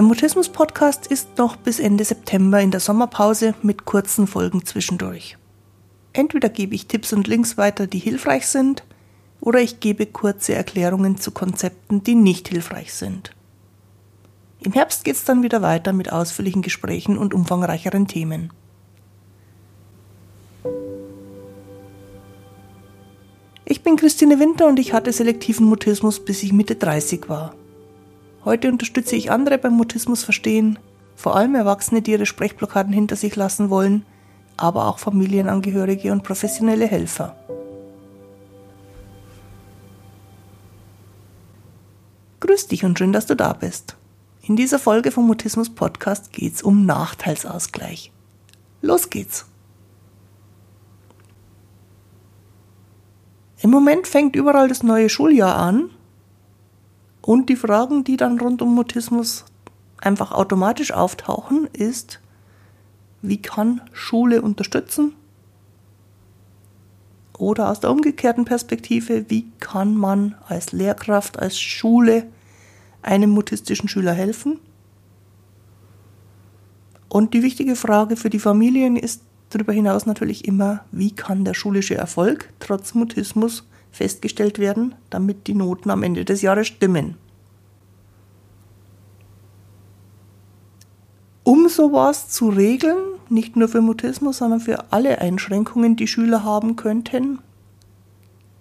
[0.00, 5.36] Der Mutismus-Podcast ist noch bis Ende September in der Sommerpause mit kurzen Folgen zwischendurch.
[6.14, 8.82] Entweder gebe ich Tipps und Links weiter, die hilfreich sind,
[9.42, 13.32] oder ich gebe kurze Erklärungen zu Konzepten, die nicht hilfreich sind.
[14.60, 18.54] Im Herbst geht es dann wieder weiter mit ausführlichen Gesprächen und umfangreicheren Themen.
[23.66, 27.54] Ich bin Christine Winter und ich hatte selektiven Mutismus, bis ich Mitte 30 war.
[28.44, 30.78] Heute unterstütze ich andere beim Mutismus verstehen,
[31.14, 34.06] vor allem Erwachsene, die ihre Sprechblockaden hinter sich lassen wollen,
[34.56, 37.36] aber auch Familienangehörige und professionelle Helfer.
[42.40, 43.96] Grüß dich und schön, dass du da bist.
[44.42, 48.10] In dieser Folge vom Mutismus Podcast geht's um Nachteilsausgleich.
[48.80, 49.44] Los geht's!
[53.60, 55.90] Im Moment fängt überall das neue Schuljahr an
[57.30, 59.44] und die Fragen, die dann rund um Mutismus
[59.98, 62.18] einfach automatisch auftauchen, ist,
[63.22, 65.12] wie kann Schule unterstützen?
[67.38, 72.26] Oder aus der umgekehrten Perspektive, wie kann man als Lehrkraft, als Schule
[73.00, 74.58] einem mutistischen Schüler helfen?
[77.08, 81.54] Und die wichtige Frage für die Familien ist darüber hinaus natürlich immer, wie kann der
[81.54, 87.16] schulische Erfolg trotz Mutismus festgestellt werden, damit die Noten am Ende des Jahres stimmen.
[91.42, 96.76] Um sowas zu regeln, nicht nur für Mutismus, sondern für alle Einschränkungen, die Schüler haben
[96.76, 97.38] könnten,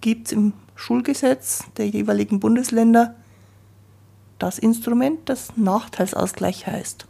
[0.02, 3.16] gibt es im Schulgesetz der jeweiligen Bundesländer
[4.40, 7.09] das Instrument, das Nachteilsausgleich heißt.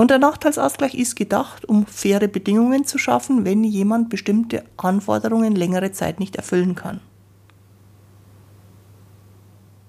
[0.00, 5.92] Und der Nachteilsausgleich ist gedacht, um faire Bedingungen zu schaffen, wenn jemand bestimmte Anforderungen längere
[5.92, 7.02] Zeit nicht erfüllen kann.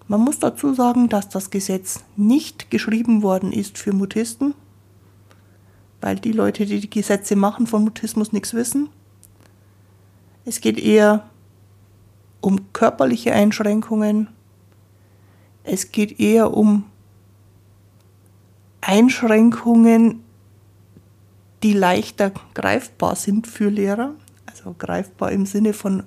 [0.09, 4.53] Man muss dazu sagen, dass das Gesetz nicht geschrieben worden ist für Mutisten,
[6.01, 8.89] weil die Leute, die die Gesetze machen, von Mutismus nichts wissen.
[10.43, 11.23] Es geht eher
[12.41, 14.27] um körperliche Einschränkungen.
[15.63, 16.90] Es geht eher um
[18.91, 20.21] Einschränkungen,
[21.63, 24.15] die leichter greifbar sind für Lehrer.
[24.45, 26.03] Also greifbar im Sinne von,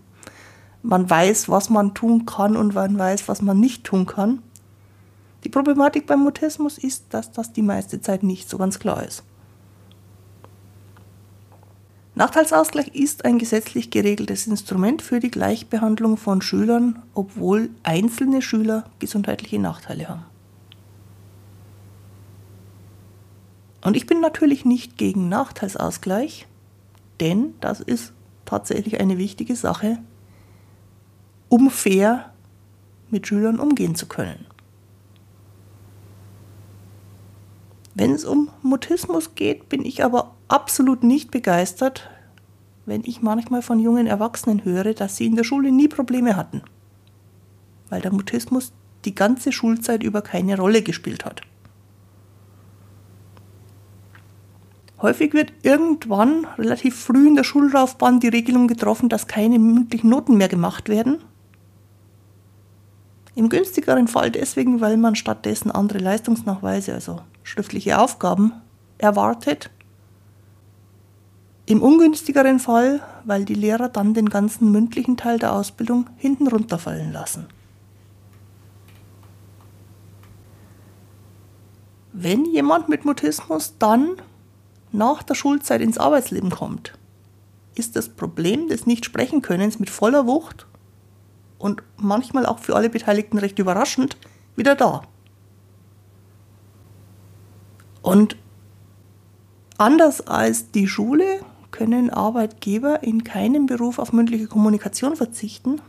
[0.82, 4.42] man weiß, was man tun kann und man weiß, was man nicht tun kann.
[5.44, 9.22] Die Problematik beim Mutismus ist, dass das die meiste Zeit nicht so ganz klar ist.
[12.16, 19.58] Nachteilsausgleich ist ein gesetzlich geregeltes Instrument für die Gleichbehandlung von Schülern, obwohl einzelne Schüler gesundheitliche
[19.58, 20.33] Nachteile haben.
[23.84, 26.46] Und ich bin natürlich nicht gegen Nachteilsausgleich,
[27.20, 28.14] denn das ist
[28.46, 29.98] tatsächlich eine wichtige Sache,
[31.50, 32.32] um fair
[33.10, 34.46] mit Schülern umgehen zu können.
[37.94, 42.08] Wenn es um Mutismus geht, bin ich aber absolut nicht begeistert,
[42.86, 46.62] wenn ich manchmal von jungen Erwachsenen höre, dass sie in der Schule nie Probleme hatten,
[47.90, 48.72] weil der Mutismus
[49.04, 51.42] die ganze Schulzeit über keine Rolle gespielt hat.
[55.02, 60.36] Häufig wird irgendwann relativ früh in der Schullaufbahn die Regelung getroffen, dass keine mündlichen Noten
[60.36, 61.18] mehr gemacht werden.
[63.34, 68.52] Im günstigeren Fall deswegen, weil man stattdessen andere Leistungsnachweise, also schriftliche Aufgaben,
[68.98, 69.70] erwartet.
[71.66, 77.12] Im ungünstigeren Fall, weil die Lehrer dann den ganzen mündlichen Teil der Ausbildung hinten runterfallen
[77.12, 77.46] lassen.
[82.12, 84.10] Wenn jemand mit Mutismus dann
[84.94, 86.96] nach der Schulzeit ins Arbeitsleben kommt,
[87.74, 90.66] ist das Problem des Nichtsprechenkönnens mit voller Wucht
[91.58, 94.16] und manchmal auch für alle Beteiligten recht überraschend
[94.56, 95.02] wieder da.
[98.02, 98.36] Und
[99.78, 101.40] anders als die Schule
[101.70, 105.80] können Arbeitgeber in keinem Beruf auf mündliche Kommunikation verzichten,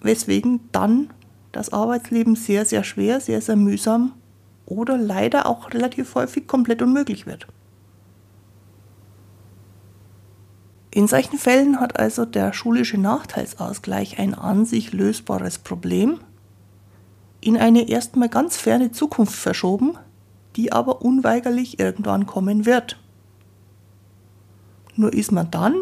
[0.00, 1.12] weswegen dann
[1.50, 4.12] das Arbeitsleben sehr, sehr schwer, sehr, sehr mühsam
[4.66, 7.46] oder leider auch relativ häufig komplett unmöglich wird.
[10.90, 16.20] In solchen Fällen hat also der schulische Nachteilsausgleich ein an sich lösbares Problem
[17.40, 19.98] in eine erstmal ganz ferne Zukunft verschoben,
[20.56, 22.98] die aber unweigerlich irgendwann kommen wird.
[24.96, 25.74] Nur ist man dann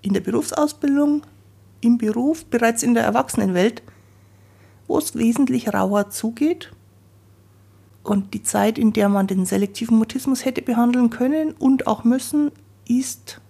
[0.00, 1.22] in der Berufsausbildung,
[1.80, 3.82] im Beruf, bereits in der Erwachsenenwelt,
[4.86, 6.70] wo es wesentlich rauer zugeht
[8.08, 12.50] und die Zeit, in der man den selektiven Mutismus hätte behandeln können und auch müssen,
[12.88, 13.40] ist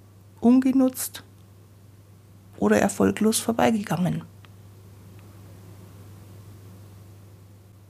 [0.40, 1.22] ungenutzt
[2.58, 4.22] oder erfolglos vorbeigegangen.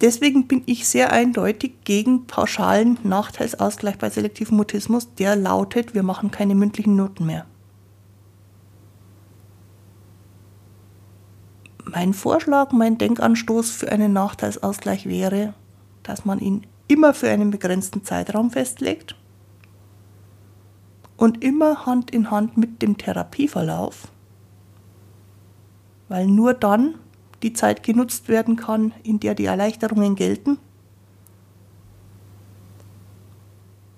[0.00, 6.30] Deswegen bin ich sehr eindeutig gegen pauschalen Nachteilsausgleich bei selektivem Mutismus, der lautet, wir machen
[6.30, 7.46] keine mündlichen Noten mehr.
[11.84, 15.54] Mein Vorschlag, mein Denkanstoß für einen Nachteilsausgleich wäre,
[16.08, 19.14] dass man ihn immer für einen begrenzten Zeitraum festlegt
[21.18, 24.08] und immer Hand in Hand mit dem Therapieverlauf,
[26.08, 26.94] weil nur dann
[27.42, 30.56] die Zeit genutzt werden kann, in der die Erleichterungen gelten.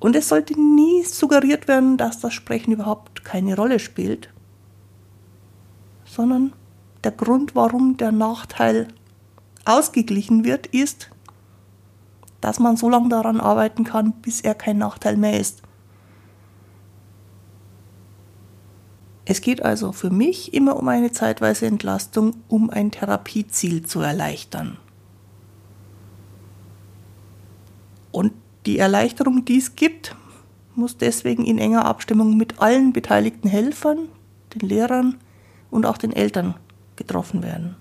[0.01, 4.31] Und es sollte nie suggeriert werden, dass das Sprechen überhaupt keine Rolle spielt,
[6.05, 6.55] sondern
[7.05, 8.89] der Grund, warum der Nachteil
[9.65, 11.11] ausgeglichen wird, ist,
[12.41, 15.63] dass man so lange daran arbeiten kann, bis er kein Nachteil mehr ist.
[19.25, 24.79] Es geht also für mich immer um eine zeitweise Entlastung, um ein Therapieziel zu erleichtern.
[28.11, 28.33] Und
[28.67, 30.17] die Erleichterung, die es gibt,
[30.75, 34.09] muss deswegen in enger Abstimmung mit allen beteiligten Helfern,
[34.55, 35.19] den Lehrern
[35.71, 36.55] und auch den Eltern
[36.97, 37.77] getroffen werden.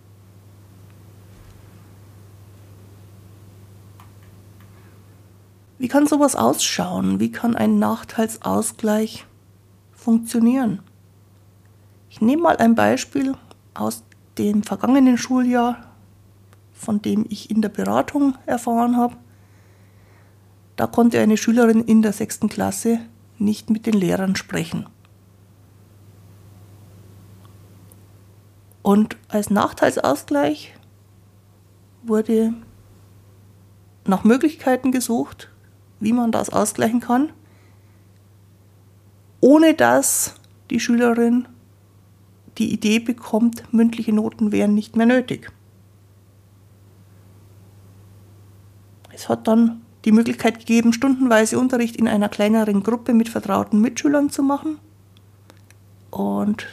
[5.80, 7.22] Wie kann sowas ausschauen?
[7.22, 9.26] Wie kann ein Nachteilsausgleich
[9.94, 10.82] funktionieren?
[12.10, 13.36] Ich nehme mal ein Beispiel
[13.74, 14.04] aus
[14.38, 15.90] dem vergangenen Schuljahr,
[16.74, 19.16] von dem ich in der Beratung erfahren habe.
[20.76, 23.00] Da konnte eine Schülerin in der sechsten Klasse
[23.38, 24.86] nicht mit den Lehrern sprechen.
[28.82, 30.76] Und als Nachteilsausgleich
[32.04, 32.54] wurde
[34.06, 35.50] nach Möglichkeiten gesucht,
[36.00, 37.32] wie man das ausgleichen kann,
[39.42, 40.36] ohne dass
[40.70, 41.48] die Schülerin
[42.58, 45.52] die Idee bekommt, mündliche Noten wären nicht mehr nötig.
[49.14, 54.30] Es hat dann die Möglichkeit gegeben, stundenweise Unterricht in einer kleineren Gruppe mit vertrauten Mitschülern
[54.30, 54.80] zu machen.
[56.10, 56.68] Und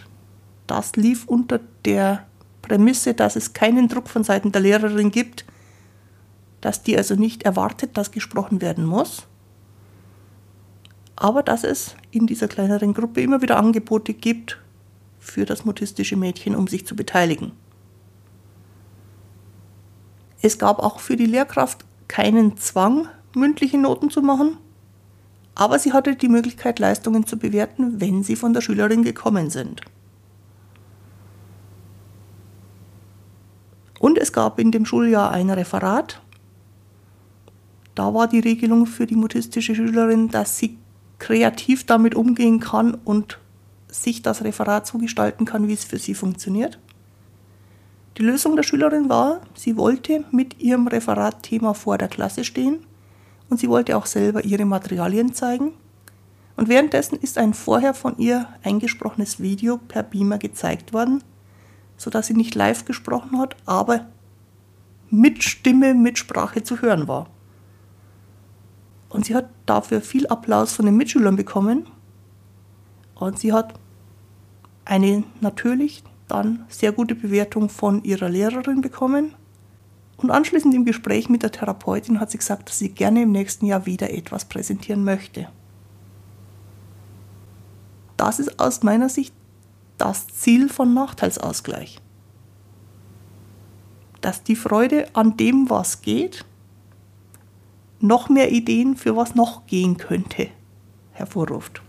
[0.66, 2.26] das lief unter der
[2.62, 5.44] Prämisse, dass es keinen Druck von Seiten der Lehrerin gibt,
[6.66, 9.28] dass die also nicht erwartet, dass gesprochen werden muss,
[11.14, 14.58] aber dass es in dieser kleineren Gruppe immer wieder Angebote gibt,
[15.20, 17.52] für das mutistische Mädchen, um sich zu beteiligen.
[20.42, 24.58] Es gab auch für die Lehrkraft keinen Zwang, mündliche Noten zu machen,
[25.54, 29.82] aber sie hatte die Möglichkeit, Leistungen zu bewerten, wenn sie von der Schülerin gekommen sind.
[34.00, 36.22] Und es gab in dem Schuljahr ein Referat.
[37.96, 40.76] Da war die Regelung für die mutistische Schülerin, dass sie
[41.18, 43.38] kreativ damit umgehen kann und
[43.88, 46.78] sich das Referat so gestalten kann, wie es für sie funktioniert.
[48.18, 52.80] Die Lösung der Schülerin war, sie wollte mit ihrem Referatthema vor der Klasse stehen
[53.48, 55.72] und sie wollte auch selber ihre Materialien zeigen.
[56.54, 61.24] Und währenddessen ist ein vorher von ihr eingesprochenes Video per Beamer gezeigt worden,
[61.96, 64.04] sodass sie nicht live gesprochen hat, aber
[65.08, 67.30] mit Stimme, mit Sprache zu hören war.
[69.08, 71.86] Und sie hat dafür viel Applaus von den Mitschülern bekommen.
[73.14, 73.74] Und sie hat
[74.84, 79.34] eine natürlich dann sehr gute Bewertung von ihrer Lehrerin bekommen.
[80.16, 83.66] Und anschließend im Gespräch mit der Therapeutin hat sie gesagt, dass sie gerne im nächsten
[83.66, 85.48] Jahr wieder etwas präsentieren möchte.
[88.16, 89.34] Das ist aus meiner Sicht
[89.98, 92.00] das Ziel von Nachteilsausgleich.
[94.20, 96.44] Dass die Freude an dem, was geht,
[98.00, 100.48] noch mehr Ideen für was noch gehen könnte,
[101.12, 101.82] hervorruft.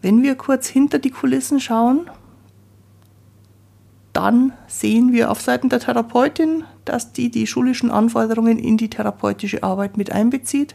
[0.00, 2.10] Wenn wir kurz hinter die Kulissen schauen,
[4.12, 9.62] dann sehen wir auf Seiten der Therapeutin, dass die die schulischen Anforderungen in die therapeutische
[9.62, 10.74] Arbeit mit einbezieht.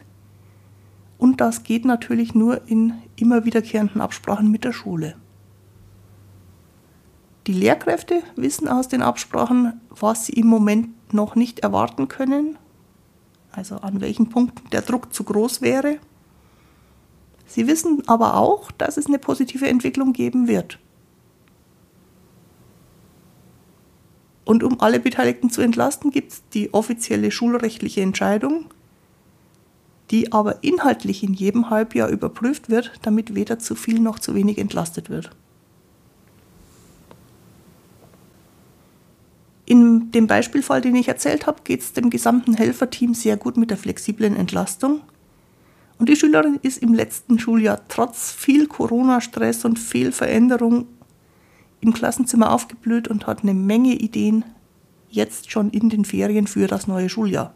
[1.18, 5.16] Und das geht natürlich nur in immer wiederkehrenden Absprachen mit der Schule.
[7.48, 12.58] Die Lehrkräfte wissen aus den Absprachen, was sie im Moment noch nicht erwarten können,
[13.52, 16.00] also an welchen Punkten der Druck zu groß wäre
[17.48, 20.80] Sie wissen aber auch, dass es eine positive Entwicklung geben wird.
[24.44, 28.66] Und um alle Beteiligten zu entlasten, gibt es die offizielle schulrechtliche Entscheidung,
[30.12, 34.58] die aber inhaltlich in jedem Halbjahr überprüft wird, damit weder zu viel noch zu wenig
[34.58, 35.32] entlastet wird.
[40.08, 43.72] In dem Beispielfall, den ich erzählt habe, geht es dem gesamten Helferteam sehr gut mit
[43.72, 45.02] der flexiblen Entlastung.
[46.00, 50.88] Und die Schülerin ist im letzten Schuljahr trotz viel Corona-Stress und viel Veränderung
[51.82, 54.46] im Klassenzimmer aufgeblüht und hat eine Menge Ideen
[55.10, 57.54] jetzt schon in den Ferien für das neue Schuljahr.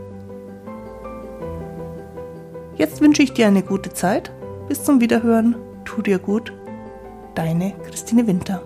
[2.77, 4.31] Jetzt wünsche ich dir eine gute Zeit.
[4.69, 5.57] Bis zum Wiederhören.
[5.85, 6.53] Tu dir gut.
[7.35, 8.63] Deine Christine Winter.